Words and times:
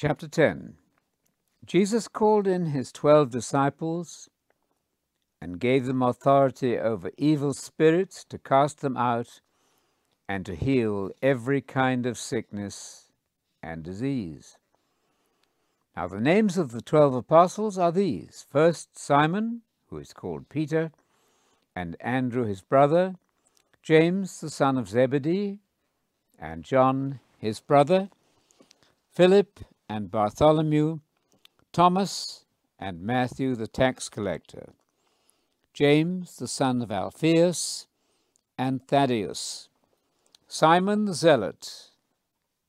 Chapter 0.00 0.28
10 0.28 0.76
Jesus 1.66 2.08
called 2.08 2.46
in 2.46 2.64
his 2.68 2.90
twelve 2.90 3.28
disciples 3.28 4.30
and 5.42 5.60
gave 5.60 5.84
them 5.84 6.00
authority 6.00 6.78
over 6.78 7.10
evil 7.18 7.52
spirits 7.52 8.24
to 8.30 8.38
cast 8.38 8.80
them 8.80 8.96
out 8.96 9.42
and 10.26 10.46
to 10.46 10.56
heal 10.56 11.10
every 11.20 11.60
kind 11.60 12.06
of 12.06 12.16
sickness 12.16 13.10
and 13.62 13.82
disease. 13.82 14.56
Now, 15.94 16.08
the 16.08 16.18
names 16.18 16.56
of 16.56 16.72
the 16.72 16.80
twelve 16.80 17.14
apostles 17.14 17.76
are 17.76 17.92
these 17.92 18.46
first, 18.50 18.98
Simon, 18.98 19.60
who 19.90 19.98
is 19.98 20.14
called 20.14 20.48
Peter, 20.48 20.92
and 21.76 21.98
Andrew 22.00 22.46
his 22.46 22.62
brother, 22.62 23.16
James 23.82 24.40
the 24.40 24.48
son 24.48 24.78
of 24.78 24.88
Zebedee, 24.88 25.58
and 26.38 26.64
John 26.64 27.20
his 27.36 27.60
brother, 27.60 28.08
Philip 29.12 29.60
and 29.90 30.08
Bartholomew, 30.08 31.00
Thomas 31.72 32.44
and 32.78 33.02
Matthew 33.02 33.56
the 33.56 33.66
tax 33.66 34.08
collector, 34.08 34.72
James 35.74 36.36
the 36.36 36.46
son 36.46 36.80
of 36.80 36.92
Alphaeus, 36.92 37.88
and 38.56 38.86
Thaddeus, 38.86 39.68
Simon 40.46 41.06
the 41.06 41.12
zealot, 41.12 41.90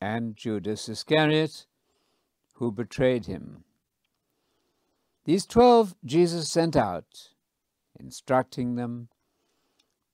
and 0.02 0.36
Judas 0.36 0.90
Iscariot, 0.90 1.68
who 2.54 2.72
betrayed 2.72 3.28
him. 3.28 3.66
These 5.26 5.45
twelve 5.45 5.94
Jesus 6.03 6.50
sent 6.50 6.76
out, 6.76 7.30
instructing 8.00 8.73
them 8.73 9.09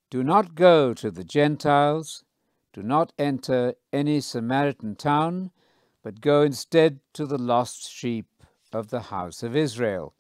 Do 0.10 0.26
not 0.26 0.56
go 0.56 0.94
to 0.96 1.10
the 1.10 1.24
Gentiles, 1.24 2.26
do 2.74 2.84
not 2.84 3.14
enter 3.18 3.76
any 3.94 4.20
Samaritan 4.20 4.98
town, 4.98 5.52
but 6.08 6.22
go 6.22 6.42
instead 6.42 7.02
to 7.12 7.26
the 7.26 7.38
lost 7.38 7.92
sheep 7.92 8.28
of 8.72 8.92
the 8.92 9.02
house 9.12 9.44
of 9.44 9.58
Israel. 9.58 10.14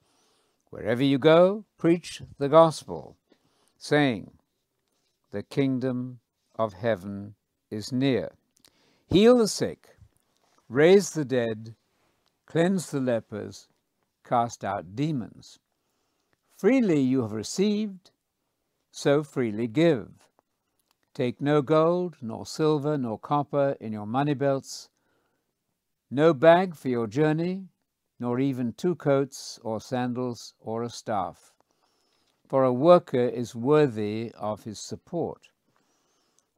Wherever 0.69 1.01
you 1.01 1.17
go, 1.17 1.63
preach 1.77 2.21
the 2.37 2.49
gospel, 2.49 3.15
saying, 3.77 4.31
The 5.31 5.43
kingdom 5.43 6.19
of 6.59 6.73
heaven 6.73 7.35
is 7.71 7.93
near. 7.93 8.33
Heal 9.05 9.37
the 9.37 9.47
sick, 9.47 9.95
raise 10.67 11.11
the 11.11 11.23
dead, 11.23 11.73
cleanse 12.45 12.91
the 12.91 12.99
lepers, 12.99 13.69
cast 14.25 14.65
out 14.65 14.93
demons. 14.93 15.57
Freely 16.57 16.99
you 16.99 17.21
have 17.21 17.31
received, 17.31 18.11
so 18.91 19.23
freely 19.23 19.67
give. 19.67 20.09
Take 21.13 21.39
no 21.39 21.61
gold, 21.61 22.17
nor 22.21 22.45
silver, 22.45 22.97
nor 22.97 23.17
copper 23.17 23.77
in 23.79 23.93
your 23.93 24.05
money 24.05 24.33
belts, 24.33 24.89
no 26.09 26.33
bag 26.33 26.75
for 26.75 26.89
your 26.89 27.07
journey, 27.07 27.67
nor 28.19 28.39
even 28.39 28.73
two 28.73 28.95
coats, 28.95 29.59
or 29.63 29.79
sandals, 29.79 30.53
or 30.59 30.83
a 30.83 30.89
staff. 30.89 31.53
For 32.47 32.63
a 32.63 32.73
worker 32.73 33.27
is 33.27 33.53
worthy 33.53 34.31
of 34.37 34.63
his 34.63 34.79
support. 34.79 35.49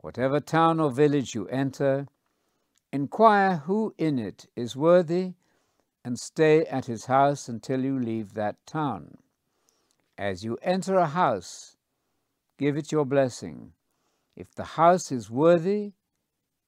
Whatever 0.01 0.39
town 0.39 0.79
or 0.79 0.91
village 0.91 1.33
you 1.33 1.47
enter, 1.47 2.07
inquire 2.93 3.57
who 3.57 3.93
in 3.97 4.19
it 4.19 4.45
is 4.55 4.75
worthy, 4.75 5.33
and 6.05 6.19
stay 6.19 6.65
at 6.65 6.85
his 6.85 7.05
house 7.05 7.49
until 7.49 7.83
you 7.83 7.99
leave 7.99 8.33
that 8.33 8.55
town. 8.65 9.17
As 10.17 10.43
you 10.43 10.57
enter 10.61 10.95
a 10.95 11.07
house, 11.07 11.75
give 12.57 12.77
it 12.77 12.91
your 12.91 13.05
blessing. 13.05 13.73
If 14.35 14.53
the 14.53 14.63
house 14.63 15.11
is 15.11 15.29
worthy, 15.29 15.93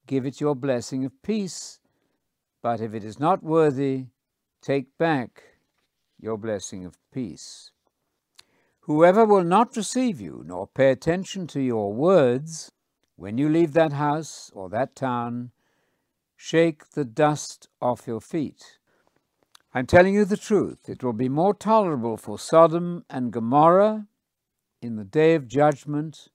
give 0.07 0.25
it 0.25 0.41
your 0.41 0.55
blessing 0.55 1.05
of 1.05 1.21
peace. 1.21 1.80
But 2.61 2.81
if 2.81 2.93
it 2.93 3.03
is 3.03 3.19
not 3.19 3.43
worthy, 3.43 4.07
take 4.61 4.97
back 4.97 5.43
your 6.19 6.37
blessing 6.37 6.85
of 6.85 6.97
peace. 7.11 7.71
Whoever 8.81 9.25
will 9.25 9.43
not 9.43 9.75
receive 9.75 10.19
you, 10.19 10.43
nor 10.45 10.67
pay 10.67 10.91
attention 10.91 11.47
to 11.47 11.61
your 11.61 11.93
words, 11.93 12.71
when 13.15 13.37
you 13.37 13.49
leave 13.49 13.73
that 13.73 13.93
house 13.93 14.51
or 14.53 14.69
that 14.69 14.95
town, 14.95 15.51
shake 16.35 16.91
the 16.91 17.05
dust 17.05 17.67
off 17.81 18.07
your 18.07 18.21
feet. 18.21 18.79
I'm 19.73 19.85
telling 19.85 20.15
you 20.15 20.25
the 20.25 20.37
truth. 20.37 20.89
It 20.89 21.03
will 21.03 21.13
be 21.13 21.29
more 21.29 21.53
tolerable 21.53 22.17
for 22.17 22.37
Sodom 22.37 23.05
and 23.09 23.31
Gomorrah 23.31 24.07
in 24.81 24.95
the 24.95 25.05
day 25.05 25.35
of 25.35 25.47
judgment 25.47 26.27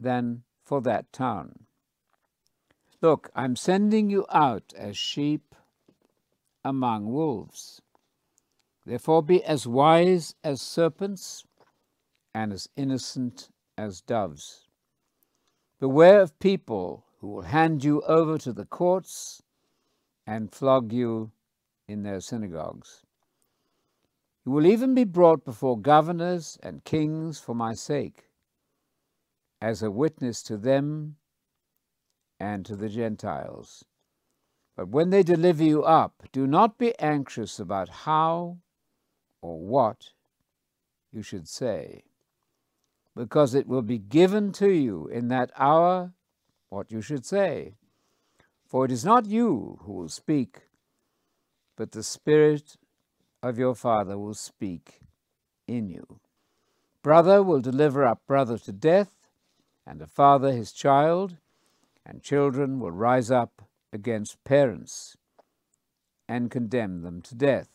than 0.00 0.42
for 0.62 0.80
that 0.82 1.12
town. 1.12 1.65
Look, 3.08 3.30
I'm 3.36 3.54
sending 3.54 4.10
you 4.10 4.26
out 4.32 4.72
as 4.76 4.96
sheep 4.96 5.54
among 6.64 7.06
wolves. 7.06 7.80
Therefore, 8.84 9.22
be 9.22 9.44
as 9.44 9.64
wise 9.64 10.34
as 10.42 10.60
serpents 10.60 11.44
and 12.34 12.52
as 12.52 12.68
innocent 12.74 13.48
as 13.78 14.00
doves. 14.00 14.66
Beware 15.78 16.20
of 16.20 16.36
people 16.40 17.04
who 17.20 17.28
will 17.28 17.42
hand 17.42 17.84
you 17.84 18.00
over 18.08 18.38
to 18.38 18.52
the 18.52 18.64
courts 18.64 19.40
and 20.26 20.52
flog 20.52 20.92
you 20.92 21.30
in 21.86 22.02
their 22.02 22.18
synagogues. 22.18 23.04
You 24.44 24.50
will 24.50 24.66
even 24.66 24.94
be 24.94 25.04
brought 25.04 25.44
before 25.44 25.78
governors 25.78 26.58
and 26.60 26.82
kings 26.82 27.38
for 27.38 27.54
my 27.54 27.72
sake, 27.72 28.30
as 29.62 29.80
a 29.80 29.92
witness 29.92 30.42
to 30.42 30.56
them 30.56 31.18
and 32.38 32.64
to 32.66 32.76
the 32.76 32.88
Gentiles. 32.88 33.84
But 34.76 34.88
when 34.88 35.10
they 35.10 35.22
deliver 35.22 35.64
you 35.64 35.82
up, 35.82 36.22
do 36.32 36.46
not 36.46 36.78
be 36.78 36.98
anxious 36.98 37.58
about 37.58 37.88
how 37.88 38.58
or 39.40 39.58
what 39.58 40.10
you 41.12 41.22
should 41.22 41.48
say, 41.48 42.04
because 43.14 43.54
it 43.54 43.66
will 43.66 43.82
be 43.82 43.98
given 43.98 44.52
to 44.52 44.68
you 44.68 45.06
in 45.06 45.28
that 45.28 45.50
hour 45.56 46.12
what 46.68 46.92
you 46.92 47.00
should 47.00 47.24
say. 47.24 47.74
For 48.66 48.84
it 48.84 48.92
is 48.92 49.04
not 49.04 49.26
you 49.26 49.78
who 49.82 49.92
will 49.92 50.08
speak, 50.08 50.62
but 51.76 51.92
the 51.92 52.02
Spirit 52.02 52.76
of 53.42 53.58
your 53.58 53.74
Father 53.74 54.18
will 54.18 54.34
speak 54.34 55.00
in 55.66 55.88
you. 55.88 56.20
Brother 57.02 57.42
will 57.42 57.60
deliver 57.60 58.04
up 58.04 58.26
brother 58.26 58.58
to 58.58 58.72
death, 58.72 59.28
and 59.86 60.02
a 60.02 60.06
father 60.06 60.52
his 60.52 60.72
child, 60.72 61.36
and 62.06 62.22
children 62.22 62.78
will 62.78 62.92
rise 62.92 63.30
up 63.30 63.62
against 63.92 64.42
parents 64.44 65.16
and 66.28 66.50
condemn 66.50 67.02
them 67.02 67.20
to 67.22 67.34
death. 67.34 67.68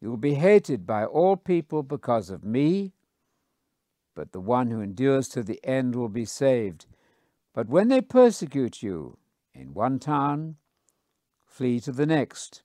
You 0.00 0.10
will 0.10 0.16
be 0.16 0.34
hated 0.34 0.86
by 0.86 1.04
all 1.04 1.36
people 1.36 1.82
because 1.82 2.30
of 2.30 2.44
me, 2.44 2.92
but 4.14 4.32
the 4.32 4.40
one 4.40 4.70
who 4.70 4.80
endures 4.80 5.28
to 5.28 5.42
the 5.42 5.60
end 5.64 5.94
will 5.94 6.08
be 6.08 6.24
saved. 6.24 6.86
But 7.54 7.68
when 7.68 7.88
they 7.88 8.00
persecute 8.00 8.82
you 8.82 9.18
in 9.54 9.74
one 9.74 9.98
town, 9.98 10.56
flee 11.44 11.80
to 11.80 11.92
the 11.92 12.06
next. 12.06 12.62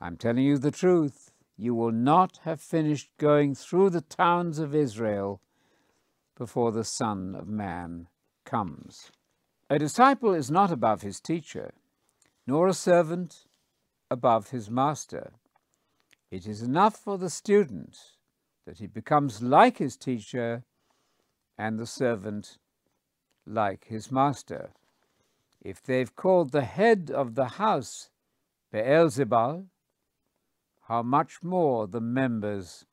I'm 0.00 0.16
telling 0.16 0.44
you 0.44 0.58
the 0.58 0.70
truth. 0.70 1.30
You 1.56 1.74
will 1.74 1.92
not 1.92 2.40
have 2.42 2.60
finished 2.60 3.10
going 3.18 3.54
through 3.54 3.90
the 3.90 4.00
towns 4.00 4.58
of 4.58 4.74
Israel 4.74 5.40
before 6.36 6.72
the 6.72 6.84
Son 6.84 7.36
of 7.36 7.46
Man 7.46 8.08
comes. 8.44 9.12
A 9.72 9.78
disciple 9.78 10.34
is 10.34 10.50
not 10.50 10.70
above 10.70 11.00
his 11.00 11.18
teacher, 11.18 11.72
nor 12.46 12.68
a 12.68 12.74
servant 12.74 13.46
above 14.10 14.50
his 14.50 14.68
master. 14.68 15.32
It 16.30 16.46
is 16.46 16.60
enough 16.60 16.94
for 16.94 17.16
the 17.16 17.30
student 17.30 17.96
that 18.66 18.80
he 18.80 18.86
becomes 18.86 19.40
like 19.40 19.78
his 19.78 19.96
teacher 19.96 20.64
and 21.56 21.78
the 21.78 21.86
servant 21.86 22.58
like 23.46 23.86
his 23.86 24.12
master. 24.12 24.72
If 25.62 25.82
they've 25.82 26.14
called 26.14 26.52
the 26.52 26.66
head 26.66 27.10
of 27.10 27.34
the 27.34 27.56
house 27.56 28.10
Beelzebul, 28.74 29.68
how 30.82 31.02
much 31.02 31.42
more 31.42 31.86
the 31.86 32.02
members 32.02 32.84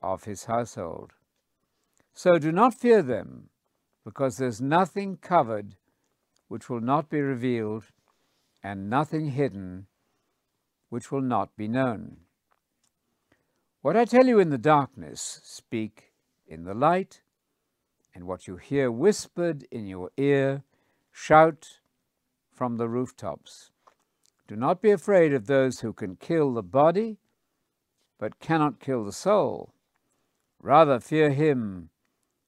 of 0.00 0.22
his 0.22 0.44
household. 0.44 1.14
So 2.12 2.38
do 2.38 2.52
not 2.52 2.74
fear 2.74 3.02
them, 3.02 3.48
because 4.04 4.36
there's 4.36 4.60
nothing 4.60 5.16
covered 5.16 5.76
which 6.48 6.68
will 6.68 6.80
not 6.80 7.08
be 7.08 7.20
revealed, 7.20 7.84
and 8.62 8.88
nothing 8.88 9.30
hidden 9.30 9.86
which 10.90 11.10
will 11.10 11.22
not 11.22 11.56
be 11.56 11.66
known. 11.66 12.18
What 13.80 13.96
I 13.96 14.04
tell 14.04 14.26
you 14.26 14.38
in 14.38 14.50
the 14.50 14.58
darkness, 14.58 15.40
speak 15.42 16.12
in 16.46 16.64
the 16.64 16.74
light, 16.74 17.22
and 18.14 18.26
what 18.26 18.46
you 18.46 18.56
hear 18.56 18.90
whispered 18.90 19.66
in 19.70 19.86
your 19.86 20.10
ear, 20.16 20.62
shout 21.10 21.80
from 22.52 22.76
the 22.76 22.88
rooftops. 22.88 23.70
Do 24.46 24.56
not 24.56 24.80
be 24.82 24.90
afraid 24.90 25.32
of 25.32 25.46
those 25.46 25.80
who 25.80 25.92
can 25.92 26.16
kill 26.16 26.52
the 26.52 26.62
body, 26.62 27.18
but 28.18 28.38
cannot 28.38 28.80
kill 28.80 29.04
the 29.04 29.12
soul. 29.12 29.74
Rather, 30.60 31.00
fear 31.00 31.30
him 31.30 31.90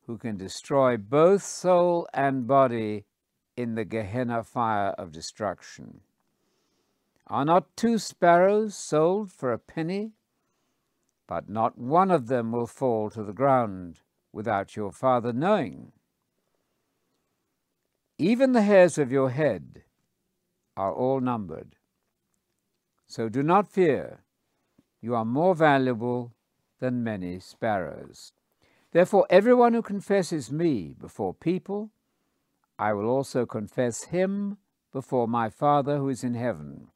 who 0.06 0.16
can 0.16 0.36
destroy 0.36 0.96
both 0.96 1.42
soul 1.42 2.08
and 2.14 2.46
body 2.46 3.04
in 3.56 3.74
the 3.74 3.84
Gehenna 3.84 4.44
fire 4.44 4.90
of 4.90 5.12
destruction. 5.12 6.00
Are 7.26 7.44
not 7.44 7.76
two 7.76 7.98
sparrows 7.98 8.76
sold 8.76 9.32
for 9.32 9.52
a 9.52 9.58
penny? 9.58 10.12
But 11.26 11.48
not 11.48 11.76
one 11.76 12.12
of 12.12 12.28
them 12.28 12.52
will 12.52 12.68
fall 12.68 13.10
to 13.10 13.24
the 13.24 13.32
ground 13.32 14.00
without 14.32 14.76
your 14.76 14.92
Father 14.92 15.32
knowing. 15.32 15.90
Even 18.16 18.52
the 18.52 18.62
hairs 18.62 18.96
of 18.96 19.10
your 19.10 19.30
head 19.30 19.82
are 20.76 20.92
all 20.92 21.20
numbered. 21.20 21.74
So 23.08 23.28
do 23.28 23.42
not 23.42 23.68
fear, 23.68 24.20
you 25.00 25.14
are 25.14 25.24
more 25.24 25.54
valuable 25.54 26.32
than 26.78 27.02
many 27.02 27.40
sparrows. 27.40 28.32
Therefore, 28.96 29.26
everyone 29.28 29.74
who 29.74 29.82
confesses 29.82 30.50
me 30.50 30.94
before 30.98 31.34
people, 31.34 31.90
I 32.78 32.94
will 32.94 33.10
also 33.10 33.44
confess 33.44 34.04
him 34.04 34.56
before 34.90 35.28
my 35.28 35.50
Father 35.50 35.98
who 35.98 36.08
is 36.08 36.24
in 36.24 36.32
heaven. 36.32 36.88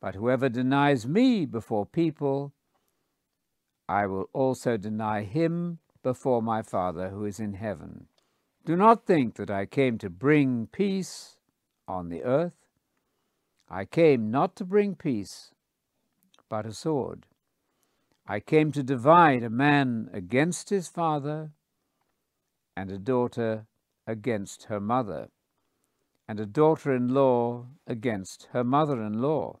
But 0.00 0.16
whoever 0.16 0.48
denies 0.48 1.06
me 1.06 1.46
before 1.46 1.86
people, 1.86 2.54
I 3.88 4.06
will 4.06 4.28
also 4.32 4.76
deny 4.76 5.22
him 5.22 5.78
before 6.02 6.42
my 6.42 6.62
Father 6.62 7.10
who 7.10 7.24
is 7.24 7.38
in 7.38 7.52
heaven. 7.52 8.08
Do 8.64 8.74
not 8.74 9.06
think 9.06 9.36
that 9.36 9.48
I 9.48 9.64
came 9.64 9.98
to 9.98 10.10
bring 10.10 10.66
peace 10.72 11.36
on 11.86 12.08
the 12.08 12.24
earth. 12.24 12.66
I 13.70 13.84
came 13.84 14.32
not 14.32 14.56
to 14.56 14.64
bring 14.64 14.96
peace, 14.96 15.52
but 16.48 16.66
a 16.66 16.72
sword. 16.72 17.26
I 18.28 18.40
came 18.40 18.72
to 18.72 18.82
divide 18.82 19.44
a 19.44 19.50
man 19.50 20.10
against 20.12 20.70
his 20.70 20.88
father, 20.88 21.52
and 22.76 22.90
a 22.90 22.98
daughter 22.98 23.66
against 24.06 24.64
her 24.64 24.80
mother, 24.80 25.28
and 26.26 26.40
a 26.40 26.46
daughter 26.46 26.92
in 26.94 27.08
law 27.14 27.66
against 27.86 28.48
her 28.52 28.64
mother 28.64 29.00
in 29.00 29.22
law. 29.22 29.60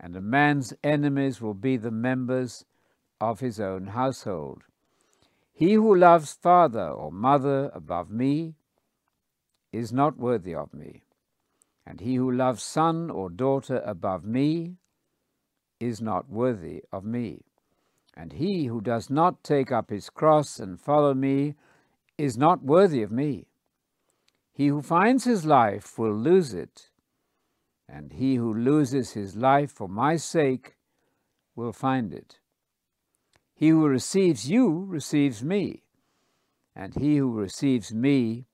And 0.00 0.16
a 0.16 0.20
man's 0.20 0.72
enemies 0.82 1.40
will 1.40 1.54
be 1.54 1.76
the 1.76 1.90
members 1.90 2.64
of 3.20 3.40
his 3.40 3.60
own 3.60 3.88
household. 3.88 4.62
He 5.52 5.74
who 5.74 5.94
loves 5.94 6.32
father 6.32 6.88
or 6.88 7.12
mother 7.12 7.70
above 7.74 8.10
me 8.10 8.54
is 9.72 9.92
not 9.92 10.16
worthy 10.16 10.54
of 10.54 10.72
me, 10.72 11.02
and 11.86 12.00
he 12.00 12.16
who 12.16 12.30
loves 12.30 12.62
son 12.62 13.10
or 13.10 13.28
daughter 13.28 13.82
above 13.84 14.24
me 14.24 14.76
is 15.78 16.00
not 16.00 16.28
worthy 16.28 16.82
of 16.90 17.04
me. 17.04 17.42
And 18.16 18.34
he 18.34 18.66
who 18.66 18.80
does 18.80 19.10
not 19.10 19.42
take 19.42 19.72
up 19.72 19.90
his 19.90 20.08
cross 20.08 20.58
and 20.60 20.80
follow 20.80 21.14
me 21.14 21.56
is 22.16 22.38
not 22.38 22.62
worthy 22.62 23.02
of 23.02 23.10
me. 23.10 23.46
He 24.52 24.68
who 24.68 24.82
finds 24.82 25.24
his 25.24 25.44
life 25.44 25.98
will 25.98 26.14
lose 26.14 26.54
it, 26.54 26.90
and 27.88 28.12
he 28.12 28.36
who 28.36 28.54
loses 28.54 29.12
his 29.12 29.34
life 29.34 29.72
for 29.72 29.88
my 29.88 30.16
sake 30.16 30.76
will 31.56 31.72
find 31.72 32.12
it. 32.14 32.38
He 33.52 33.68
who 33.70 33.86
receives 33.86 34.48
you 34.48 34.84
receives 34.88 35.42
me, 35.42 35.82
and 36.74 36.94
he 36.94 37.16
who 37.16 37.32
receives 37.32 37.92
me 37.92 38.46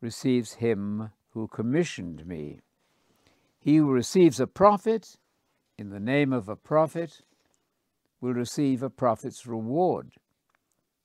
receives 0.00 0.54
him 0.54 1.10
who 1.30 1.46
commissioned 1.48 2.26
me. 2.26 2.60
He 3.60 3.76
who 3.76 3.90
receives 3.90 4.40
a 4.40 4.46
prophet 4.46 5.16
in 5.76 5.90
the 5.90 6.00
name 6.00 6.32
of 6.32 6.48
a 6.48 6.56
prophet 6.56 7.20
will 8.20 8.34
receive 8.34 8.82
a 8.82 8.90
prophet's 8.90 9.46
reward, 9.46 10.12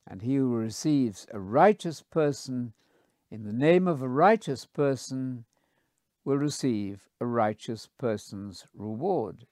and 0.08 0.22
he 0.22 0.36
who 0.36 0.56
receives 0.56 1.28
a 1.32 1.40
righteous 1.40 2.02
person 2.02 2.74
in 3.32 3.44
the 3.44 3.54
name 3.54 3.88
of 3.88 4.02
a 4.02 4.08
righteous 4.08 4.66
person 4.66 5.46
will 6.26 6.38
receive 6.38 7.08
a 7.20 7.26
righteous 7.26 7.90
person's 7.98 8.66
reward. 8.74 9.46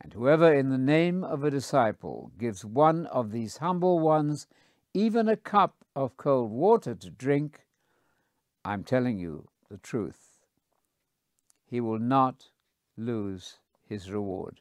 And 0.00 0.12
whoever 0.12 0.52
in 0.52 0.70
the 0.70 0.78
name 0.78 1.22
of 1.22 1.44
a 1.44 1.50
disciple 1.50 2.32
gives 2.38 2.64
one 2.64 3.06
of 3.06 3.30
these 3.30 3.58
humble 3.58 4.00
ones 4.00 4.46
even 4.94 5.28
a 5.28 5.36
cup 5.36 5.84
of 5.94 6.16
cold 6.16 6.50
water 6.50 6.94
to 6.94 7.10
drink, 7.10 7.60
I'm 8.64 8.84
telling 8.84 9.18
you 9.18 9.48
the 9.70 9.78
truth. 9.78 10.40
He 11.64 11.80
will 11.80 11.98
not 11.98 12.48
lose 12.96 13.58
his 13.88 14.10
reward. 14.10 14.60